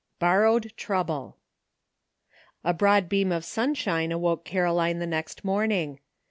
BORROWED 0.17 0.73
TROUBLE, 0.77 1.37
ABROAD 2.63 3.07
beam 3.07 3.31
of 3.31 3.45
sunshine 3.45 4.11
awoke 4.11 4.43
Caro 4.43 4.73
line 4.73 4.97
the 4.97 5.05
next 5.05 5.45
morning. 5.45 5.99